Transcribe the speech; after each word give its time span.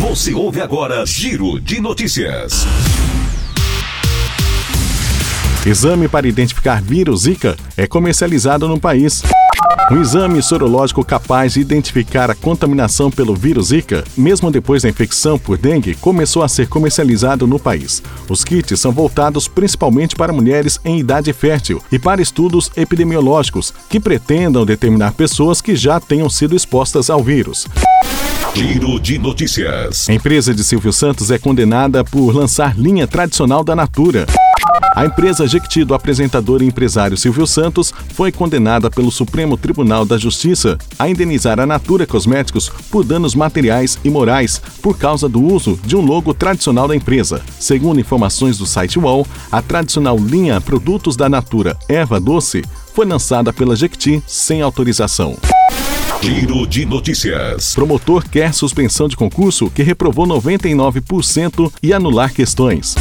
Você 0.00 0.32
ouve 0.32 0.62
agora 0.62 1.04
Giro 1.04 1.60
de 1.60 1.78
Notícias. 1.78 2.64
Exame 5.64 6.08
para 6.08 6.26
identificar 6.26 6.80
vírus 6.80 7.24
Zika 7.24 7.54
é 7.76 7.86
comercializado 7.86 8.66
no 8.66 8.80
país. 8.80 9.22
Um 9.90 10.00
exame 10.00 10.42
sorológico 10.42 11.04
capaz 11.04 11.52
de 11.52 11.60
identificar 11.60 12.30
a 12.30 12.34
contaminação 12.34 13.10
pelo 13.10 13.36
vírus 13.36 13.66
Zika, 13.66 14.02
mesmo 14.16 14.50
depois 14.50 14.82
da 14.82 14.88
infecção 14.88 15.38
por 15.38 15.58
dengue, 15.58 15.94
começou 15.96 16.42
a 16.42 16.48
ser 16.48 16.66
comercializado 16.66 17.46
no 17.46 17.58
país. 17.58 18.02
Os 18.26 18.42
kits 18.42 18.80
são 18.80 18.92
voltados 18.92 19.48
principalmente 19.48 20.16
para 20.16 20.32
mulheres 20.32 20.80
em 20.82 20.98
idade 20.98 21.30
fértil 21.34 21.82
e 21.92 21.98
para 21.98 22.22
estudos 22.22 22.70
epidemiológicos 22.74 23.74
que 23.90 24.00
pretendam 24.00 24.64
determinar 24.64 25.12
pessoas 25.12 25.60
que 25.60 25.76
já 25.76 26.00
tenham 26.00 26.30
sido 26.30 26.56
expostas 26.56 27.10
ao 27.10 27.22
vírus. 27.22 27.66
Giro 28.54 28.98
de 28.98 29.16
Notícias. 29.16 30.08
A 30.08 30.12
empresa 30.12 30.52
de 30.52 30.64
Silvio 30.64 30.92
Santos 30.92 31.30
é 31.30 31.38
condenada 31.38 32.04
por 32.04 32.34
lançar 32.34 32.76
linha 32.76 33.06
tradicional 33.06 33.62
da 33.62 33.76
Natura. 33.76 34.26
A 34.94 35.06
empresa 35.06 35.46
Jequiti 35.46 35.84
do 35.84 35.94
apresentador 35.94 36.60
e 36.60 36.66
empresário 36.66 37.16
Silvio 37.16 37.46
Santos 37.46 37.94
foi 38.12 38.32
condenada 38.32 38.90
pelo 38.90 39.10
Supremo 39.10 39.56
Tribunal 39.56 40.04
da 40.04 40.18
Justiça 40.18 40.76
a 40.98 41.08
indenizar 41.08 41.60
a 41.60 41.66
Natura 41.66 42.06
Cosméticos 42.06 42.68
por 42.90 43.04
danos 43.04 43.36
materiais 43.36 43.98
e 44.04 44.10
morais 44.10 44.60
por 44.82 44.98
causa 44.98 45.28
do 45.28 45.40
uso 45.40 45.78
de 45.84 45.96
um 45.96 46.00
logo 46.00 46.34
tradicional 46.34 46.88
da 46.88 46.96
empresa. 46.96 47.40
Segundo 47.58 48.00
informações 48.00 48.58
do 48.58 48.66
site 48.66 48.98
UOL, 48.98 49.26
a 49.50 49.62
tradicional 49.62 50.18
linha 50.18 50.60
Produtos 50.60 51.16
da 51.16 51.28
Natura 51.28 51.76
Eva 51.88 52.18
Doce 52.18 52.64
foi 52.94 53.06
lançada 53.06 53.52
pela 53.52 53.76
Jequiti 53.76 54.20
sem 54.26 54.60
autorização. 54.60 55.36
Giro 56.22 56.66
de 56.66 56.84
Notícias. 56.84 57.74
Promotor 57.74 58.28
quer 58.28 58.52
suspensão 58.52 59.08
de 59.08 59.16
concurso 59.16 59.70
que 59.70 59.82
reprovou 59.82 60.26
99% 60.26 61.72
e 61.82 61.92
anular 61.92 62.32
questões. 62.32 62.94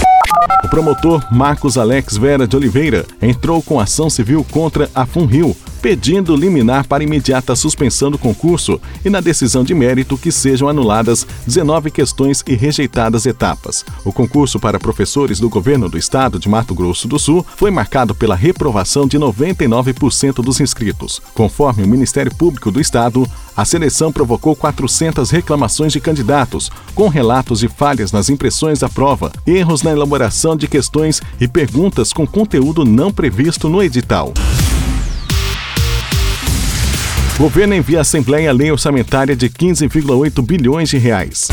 O 0.63 0.68
promotor 0.70 1.26
Marcos 1.32 1.77
Alex 1.77 2.17
Vera 2.17 2.48
de 2.48 2.55
Oliveira 2.55 3.05
entrou 3.21 3.62
com 3.62 3.79
ação 3.79 4.10
civil 4.10 4.45
contra 4.51 4.90
a 4.95 5.05
Funrio, 5.05 5.55
pedindo 5.82 6.35
liminar 6.35 6.88
para 6.88 7.04
imediata 7.04 7.55
suspensão 7.55 8.12
do 8.12 8.18
concurso 8.18 8.80
e 9.04 9.10
na 9.10 9.20
decisão 9.20 9.63
de 9.63 9.74
mérito 9.74 10.18
que 10.18 10.32
sejam 10.32 10.68
anuladas 10.68 11.26
19 11.46 11.91
questões 11.91 12.44
e 12.48 12.55
rejeitadas 12.55 13.26
etapas. 13.26 13.85
O 14.04 14.12
concurso 14.12 14.60
para 14.60 14.80
professores 14.80 15.40
do 15.40 15.50
governo 15.50 15.90
do 15.90 15.98
estado 15.98 16.40
de 16.40 16.50
Mato 16.50 16.74
Grosso 16.74 17.07
do 17.07 17.18
Sul 17.18 17.46
foi 17.55 17.72
marcado 17.72 18.13
pela 18.13 18.35
reprovação 18.35 19.07
de 19.07 19.18
99% 19.18 20.44
dos 20.44 20.60
inscritos. 20.60 21.22
Conforme 21.34 21.84
o 21.84 21.88
Ministério 21.88 22.34
Público 22.34 22.72
do 22.72 22.82
Estado, 22.82 23.27
a 23.55 23.66
seleção 23.66 24.12
provocou 24.12 24.55
400 24.55 25.30
reclamações 25.32 25.91
de 25.91 26.00
candidatos, 26.00 26.72
com 26.96 27.10
relatos 27.10 27.60
de 27.60 27.68
falhas 27.68 28.12
nas 28.12 28.30
impressões 28.30 28.80
da 28.80 28.90
prova, 28.90 29.32
erros 29.46 29.84
na 29.84 29.91
elaboração 29.91 30.55
de 30.55 30.68
questões 30.68 31.22
e 31.40 31.48
perguntas 31.48 32.13
com 32.13 32.26
conteúdo 32.26 32.85
não 32.85 33.12
previsto 33.12 33.68
no 33.68 33.84
edital. 33.84 34.34
Governo 37.40 37.73
envia 37.73 37.99
à 37.99 38.01
Assembleia 38.01 38.49
a 38.49 38.54
lei 38.54 38.70
orçamentária 38.70 39.34
de 39.34 39.49
15,8 39.49 40.45
bilhões 40.45 40.90
de 40.90 40.98
reais. 40.98 41.48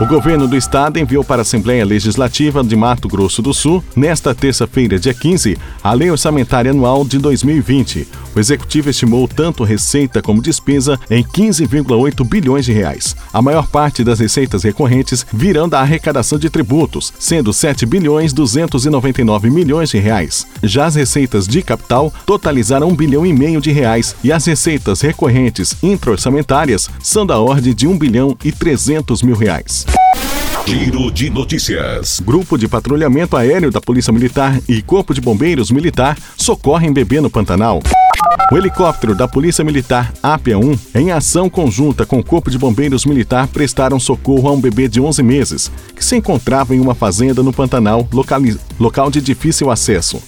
O 0.00 0.06
governo 0.06 0.48
do 0.48 0.56
estado 0.56 0.98
enviou 0.98 1.22
para 1.22 1.40
a 1.40 1.42
Assembleia 1.42 1.84
Legislativa 1.84 2.64
de 2.64 2.74
Mato 2.74 3.06
Grosso 3.06 3.40
do 3.40 3.54
Sul, 3.54 3.84
nesta 3.94 4.34
terça-feira, 4.34 4.98
dia 4.98 5.14
15, 5.14 5.56
a 5.80 5.92
Lei 5.92 6.10
Orçamentária 6.10 6.72
Anual 6.72 7.04
de 7.04 7.18
2020. 7.18 8.08
O 8.34 8.40
executivo 8.40 8.90
estimou 8.90 9.28
tanto 9.28 9.62
receita 9.62 10.22
como 10.22 10.42
despesa 10.42 10.98
em 11.10 11.22
15,8 11.22 12.26
bilhões 12.26 12.64
de 12.64 12.72
reais. 12.72 13.14
A 13.32 13.40
maior 13.40 13.68
parte 13.68 14.02
das 14.02 14.18
receitas 14.18 14.64
recorrentes 14.64 15.24
virão 15.32 15.68
da 15.68 15.80
arrecadação 15.80 16.38
de 16.38 16.50
tributos, 16.50 17.12
sendo 17.18 17.52
7 17.52 17.86
bilhões 17.86 18.32
299 18.32 19.50
milhões 19.50 19.90
de 19.90 19.98
reais. 19.98 20.46
Já 20.62 20.86
as 20.86 20.96
receitas 20.96 21.46
de 21.46 21.62
capital 21.62 22.12
totalizaram 22.26 22.88
1 22.88 22.96
bilhão 22.96 23.26
e 23.26 23.32
meio 23.32 23.60
de 23.60 23.70
reais 23.70 24.16
e 24.24 24.32
as 24.32 24.44
receitas 24.46 25.00
recorrentes 25.00 25.76
intra-orçamentárias 25.82 26.90
são 27.00 27.24
da 27.26 27.38
ordem 27.38 27.74
de 27.74 27.86
1 27.86 27.98
bilhão 27.98 28.36
e 28.42 28.50
300 28.50 29.22
mil 29.22 29.36
reais. 29.36 29.61
Giro 30.66 31.10
de 31.10 31.28
Notícias. 31.30 32.20
Grupo 32.20 32.56
de 32.56 32.68
patrulhamento 32.68 33.36
aéreo 33.36 33.70
da 33.70 33.80
Polícia 33.80 34.12
Militar 34.12 34.60
e 34.68 34.80
Corpo 34.82 35.12
de 35.12 35.20
Bombeiros 35.20 35.70
Militar 35.70 36.16
socorrem 36.36 36.92
bebê 36.92 37.20
no 37.20 37.30
Pantanal. 37.30 37.80
O 38.50 38.56
helicóptero 38.56 39.14
da 39.14 39.26
Polícia 39.26 39.64
Militar 39.64 40.12
APA-1, 40.22 40.78
em 40.94 41.10
ação 41.10 41.48
conjunta 41.48 42.06
com 42.06 42.18
o 42.18 42.24
Corpo 42.24 42.50
de 42.50 42.58
Bombeiros 42.58 43.04
Militar, 43.04 43.48
prestaram 43.48 43.98
socorro 43.98 44.48
a 44.48 44.52
um 44.52 44.60
bebê 44.60 44.88
de 44.88 45.00
11 45.00 45.22
meses, 45.22 45.70
que 45.94 46.04
se 46.04 46.16
encontrava 46.16 46.74
em 46.74 46.80
uma 46.80 46.94
fazenda 46.94 47.42
no 47.42 47.52
Pantanal, 47.52 48.06
local 48.78 49.10
de 49.10 49.20
difícil 49.20 49.70
acesso. 49.70 50.22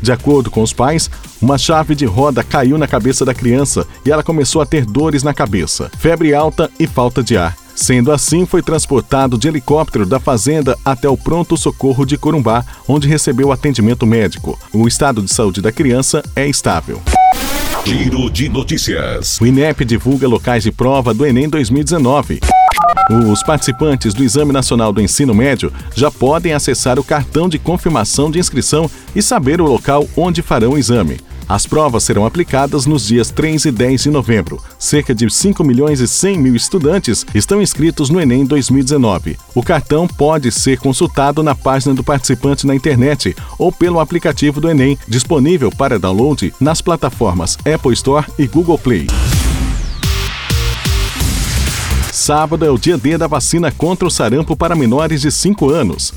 De 0.00 0.12
acordo 0.12 0.50
com 0.50 0.62
os 0.62 0.72
pais, 0.72 1.10
uma 1.40 1.58
chave 1.58 1.94
de 1.94 2.04
roda 2.04 2.42
caiu 2.42 2.78
na 2.78 2.86
cabeça 2.86 3.24
da 3.24 3.34
criança 3.34 3.86
e 4.04 4.10
ela 4.10 4.22
começou 4.22 4.62
a 4.62 4.66
ter 4.66 4.84
dores 4.84 5.22
na 5.22 5.34
cabeça, 5.34 5.90
febre 5.98 6.34
alta 6.34 6.70
e 6.78 6.86
falta 6.86 7.22
de 7.22 7.36
ar. 7.36 7.56
Sendo 7.74 8.10
assim, 8.10 8.44
foi 8.44 8.60
transportado 8.60 9.38
de 9.38 9.46
helicóptero 9.46 10.04
da 10.04 10.18
fazenda 10.18 10.76
até 10.84 11.08
o 11.08 11.16
pronto-socorro 11.16 12.04
de 12.04 12.18
Corumbá, 12.18 12.64
onde 12.88 13.06
recebeu 13.06 13.52
atendimento 13.52 14.04
médico. 14.04 14.58
O 14.72 14.88
estado 14.88 15.22
de 15.22 15.32
saúde 15.32 15.62
da 15.62 15.70
criança 15.70 16.22
é 16.34 16.48
estável. 16.48 17.00
Giro 17.84 18.28
de 18.30 18.48
Notícias. 18.48 19.40
O 19.40 19.46
INEP 19.46 19.84
divulga 19.84 20.26
locais 20.26 20.64
de 20.64 20.72
prova 20.72 21.14
do 21.14 21.24
Enem 21.24 21.48
2019. 21.48 22.40
Os 23.10 23.42
participantes 23.42 24.12
do 24.12 24.22
Exame 24.22 24.52
Nacional 24.52 24.92
do 24.92 25.00
Ensino 25.00 25.34
Médio 25.34 25.72
já 25.94 26.10
podem 26.10 26.52
acessar 26.52 26.98
o 26.98 27.04
cartão 27.04 27.48
de 27.48 27.58
confirmação 27.58 28.30
de 28.30 28.38
inscrição 28.38 28.90
e 29.16 29.22
saber 29.22 29.60
o 29.60 29.66
local 29.66 30.06
onde 30.16 30.42
farão 30.42 30.72
o 30.72 30.78
exame. 30.78 31.18
As 31.48 31.64
provas 31.64 32.04
serão 32.04 32.26
aplicadas 32.26 32.84
nos 32.84 33.06
dias 33.06 33.30
3 33.30 33.64
e 33.64 33.70
10 33.72 34.02
de 34.02 34.10
novembro. 34.10 34.62
Cerca 34.78 35.14
de 35.14 35.30
5 35.30 35.64
milhões 35.64 36.00
e 36.00 36.06
100 36.06 36.38
mil 36.38 36.54
estudantes 36.54 37.24
estão 37.34 37.62
inscritos 37.62 38.10
no 38.10 38.20
Enem 38.20 38.44
2019. 38.44 39.38
O 39.54 39.62
cartão 39.62 40.06
pode 40.06 40.52
ser 40.52 40.78
consultado 40.78 41.42
na 41.42 41.54
página 41.54 41.94
do 41.94 42.04
participante 42.04 42.66
na 42.66 42.74
internet 42.74 43.34
ou 43.58 43.72
pelo 43.72 43.98
aplicativo 43.98 44.60
do 44.60 44.68
Enem, 44.68 44.98
disponível 45.08 45.70
para 45.70 45.98
download 45.98 46.52
nas 46.60 46.82
plataformas 46.82 47.56
Apple 47.64 47.94
Store 47.94 48.26
e 48.38 48.46
Google 48.46 48.78
Play. 48.78 49.06
Sábado 52.28 52.62
é 52.62 52.70
o 52.70 52.76
dia 52.76 52.98
D 52.98 53.16
da 53.16 53.26
vacina 53.26 53.72
contra 53.72 54.06
o 54.06 54.10
sarampo 54.10 54.54
para 54.54 54.76
menores 54.76 55.22
de 55.22 55.32
5 55.32 55.70
anos. 55.70 56.12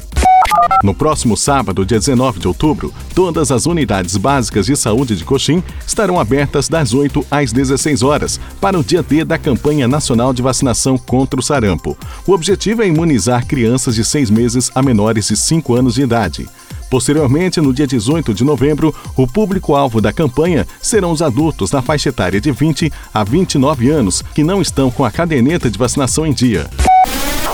No 0.84 0.94
próximo 0.94 1.38
sábado, 1.38 1.86
dia 1.86 2.00
19 2.00 2.38
de 2.38 2.50
outubro, 2.50 2.94
todas 3.16 3.50
as 3.50 3.66
unidades 3.66 4.18
básicas 4.18 4.66
de 4.66 4.76
saúde 4.76 5.16
de 5.16 5.24
Coxim 5.24 5.64
estarão 5.88 6.20
abertas 6.20 6.68
das 6.68 6.94
8 6.94 7.26
às 7.32 7.54
16 7.54 8.04
horas 8.04 8.42
para 8.60 8.78
o 8.78 8.84
dia 8.84 9.02
D 9.02 9.24
da 9.24 9.38
campanha 9.38 9.88
nacional 9.88 10.34
de 10.34 10.42
vacinação 10.42 10.98
contra 10.98 11.40
o 11.40 11.44
sarampo. 11.44 11.98
O 12.28 12.34
objetivo 12.34 12.84
é 12.84 12.88
imunizar 12.88 13.48
crianças 13.48 13.96
de 13.96 14.04
6 14.04 14.30
meses 14.32 14.70
a 14.76 14.82
menores 14.82 15.30
de 15.30 15.38
5 15.38 15.74
anos 15.74 15.94
de 15.94 16.02
idade. 16.02 16.46
Posteriormente, 16.92 17.62
no 17.62 17.74
dia 17.74 17.88
18 17.88 18.34
de 18.34 18.44
novembro, 18.44 18.94
o 19.16 19.26
público-alvo 19.26 20.02
da 20.02 20.12
campanha 20.12 20.68
serão 20.82 21.14
os 21.14 21.22
adultos 21.22 21.72
na 21.72 21.82
faixa 21.82 22.10
etária 22.10 22.42
de 22.42 22.52
20 22.52 22.92
a 23.14 23.24
29 23.24 23.90
anos 23.90 24.22
que 24.36 24.44
não 24.44 24.62
estão 24.62 24.92
com 24.92 25.06
a 25.06 25.10
caderneta 25.10 25.72
de 25.72 25.80
vacinação 25.80 26.28
em 26.28 26.34
dia. 26.34 26.70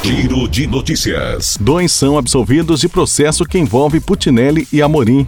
Giro 0.04 0.48
de 0.48 0.66
Notícias. 0.66 1.56
Dois 1.62 1.92
são 1.92 2.18
absolvidos 2.18 2.80
de 2.80 2.90
processo 2.90 3.46
que 3.46 3.60
envolve 3.60 4.00
Putinelli 4.00 4.68
e 4.74 4.82
Amorim. 4.82 5.24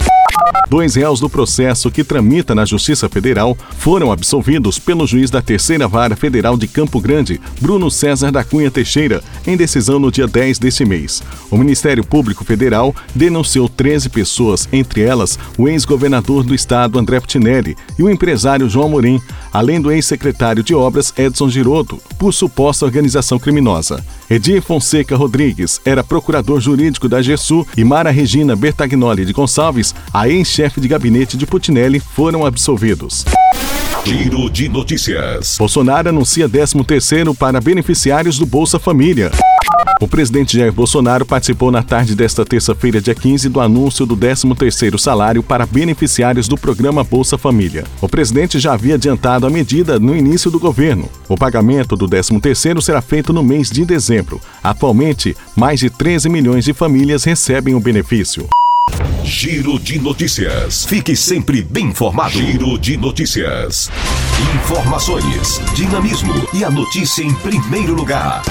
Dois 0.69 0.93
réus 0.93 1.19
do 1.19 1.27
processo 1.27 1.89
que 1.89 2.03
tramita 2.03 2.53
na 2.53 2.63
Justiça 2.63 3.09
Federal 3.09 3.57
foram 3.77 4.11
absolvidos 4.11 4.77
pelo 4.77 5.07
juiz 5.07 5.31
da 5.31 5.41
Terceira 5.41 5.87
Vara 5.87 6.15
Federal 6.15 6.55
de 6.55 6.67
Campo 6.67 7.01
Grande, 7.01 7.41
Bruno 7.59 7.89
César 7.89 8.31
da 8.31 8.43
Cunha 8.43 8.69
Teixeira, 8.69 9.23
em 9.47 9.57
decisão 9.57 9.97
no 9.97 10.11
dia 10.11 10.27
10 10.27 10.59
deste 10.59 10.85
mês. 10.85 11.23
O 11.49 11.57
Ministério 11.57 12.03
Público 12.03 12.45
Federal 12.45 12.95
denunciou 13.15 13.67
13 13.67 14.09
pessoas, 14.09 14.69
entre 14.71 15.01
elas 15.01 15.39
o 15.57 15.67
ex-governador 15.67 16.43
do 16.43 16.53
estado 16.53 16.99
André 16.99 17.19
Putinelli 17.19 17.75
e 17.97 18.03
o 18.03 18.09
empresário 18.09 18.69
João 18.69 18.89
Amorim, 18.89 19.19
além 19.51 19.81
do 19.81 19.91
ex-secretário 19.91 20.61
de 20.61 20.75
Obras 20.75 21.11
Edson 21.17 21.49
Giroto, 21.49 21.99
por 22.19 22.31
suposta 22.31 22.85
organização 22.85 23.39
criminosa. 23.39 24.05
Edir 24.29 24.61
Fonseca 24.61 25.15
Rodrigues 25.15 25.81
era 25.83 26.03
procurador 26.03 26.59
jurídico 26.61 27.09
da 27.09 27.21
GESU 27.21 27.65
e 27.75 27.83
Mara 27.83 28.11
Regina 28.11 28.55
Bertagnoli 28.55 29.25
de 29.25 29.33
Gonçalves, 29.33 29.95
a 30.29 30.31
ex-chefe 30.31 30.79
de 30.79 30.87
gabinete 30.87 31.35
de 31.35 31.45
Putinelli, 31.45 31.99
foram 31.99 32.45
absolvidos. 32.45 33.25
Giro 34.05 34.49
de 34.49 34.69
Notícias. 34.69 35.57
Bolsonaro 35.57 36.09
anuncia 36.09 36.47
13º 36.47 37.35
para 37.35 37.59
beneficiários 37.59 38.37
do 38.37 38.45
Bolsa 38.45 38.79
Família. 38.79 39.31
O 39.99 40.07
presidente 40.07 40.57
Jair 40.57 40.71
Bolsonaro 40.71 41.25
participou 41.25 41.71
na 41.71 41.83
tarde 41.83 42.15
desta 42.15 42.45
terça-feira, 42.45 43.01
dia 43.01 43.13
15, 43.13 43.49
do 43.49 43.59
anúncio 43.59 44.05
do 44.05 44.15
13º 44.15 44.97
salário 44.97 45.43
para 45.43 45.65
beneficiários 45.65 46.47
do 46.47 46.57
programa 46.57 47.03
Bolsa 47.03 47.37
Família. 47.37 47.83
O 47.99 48.07
presidente 48.07 48.59
já 48.59 48.73
havia 48.73 48.95
adiantado 48.95 49.45
a 49.45 49.49
medida 49.49 49.99
no 49.99 50.15
início 50.15 50.49
do 50.49 50.59
governo. 50.59 51.09
O 51.27 51.35
pagamento 51.35 51.95
do 51.95 52.07
13º 52.07 52.81
será 52.81 53.01
feito 53.01 53.33
no 53.33 53.43
mês 53.43 53.69
de 53.69 53.83
dezembro. 53.83 54.39
Atualmente, 54.63 55.35
mais 55.55 55.79
de 55.79 55.89
13 55.89 56.29
milhões 56.29 56.63
de 56.63 56.73
famílias 56.73 57.23
recebem 57.23 57.75
o 57.75 57.79
benefício. 57.79 58.47
Giro 59.23 59.79
de 59.79 59.99
notícias. 59.99 60.85
Fique 60.85 61.15
sempre 61.15 61.61
bem 61.61 61.87
informado. 61.87 62.31
Giro 62.31 62.77
de 62.77 62.97
notícias. 62.97 63.89
Informações, 64.55 65.61
dinamismo 65.75 66.33
e 66.53 66.63
a 66.63 66.69
notícia 66.69 67.23
em 67.23 67.33
primeiro 67.35 67.93
lugar. 67.93 68.41